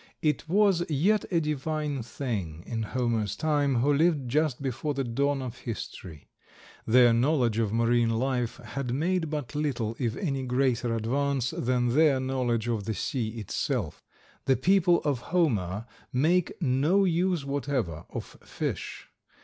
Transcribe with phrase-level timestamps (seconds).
[0.23, 5.43] It was yet a divine thing in Homer's time, who lived just before the dawn
[5.43, 6.27] of history.
[6.87, 12.19] Their knowledge of marine life had made but little if any greater advance than their
[12.19, 14.01] knowledge of the sea itself.
[14.45, 19.07] The people of Homer make no use whatever of fish.